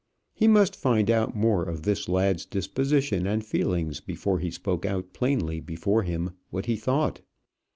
He 0.33 0.47
must 0.47 0.75
find 0.75 1.11
out 1.11 1.35
more 1.35 1.63
of 1.63 1.83
this 1.83 2.09
lad's 2.09 2.43
disposition 2.47 3.27
and 3.27 3.45
feelings 3.45 3.99
before 3.99 4.39
he 4.39 4.49
spoke 4.49 4.83
out 4.83 5.13
plainly 5.13 5.59
before 5.59 6.01
him 6.01 6.31
what 6.49 6.65
he 6.65 6.75
thought. 6.75 7.21